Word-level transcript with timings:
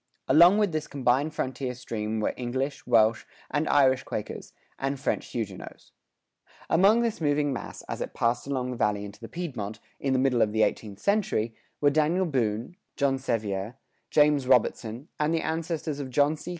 Along 0.27 0.57
with 0.57 0.71
this 0.71 0.87
combined 0.87 1.31
frontier 1.35 1.75
stream 1.75 2.21
were 2.21 2.33
English, 2.35 2.87
Welsh 2.87 3.23
and 3.51 3.69
Irish 3.69 4.01
Quakers, 4.01 4.51
and 4.79 4.99
French 4.99 5.27
Huguenots.[105:3] 5.27 6.65
Among 6.71 7.01
this 7.03 7.21
moving 7.21 7.53
mass, 7.53 7.83
as 7.83 8.01
it 8.01 8.15
passed 8.15 8.47
along 8.47 8.71
the 8.71 8.77
Valley 8.77 9.05
into 9.05 9.19
the 9.19 9.29
Piedmont, 9.29 9.79
in 9.99 10.13
the 10.13 10.17
middle 10.17 10.41
of 10.41 10.53
the 10.53 10.63
eighteenth 10.63 10.97
century, 10.97 11.53
were 11.81 11.91
Daniel 11.91 12.25
Boone, 12.25 12.77
John 12.95 13.19
Sevier, 13.19 13.75
James 14.09 14.47
Robertson, 14.47 15.07
and 15.19 15.35
the 15.35 15.41
ancestors 15.41 15.99
of 15.99 16.09
John 16.09 16.35
C. 16.35 16.49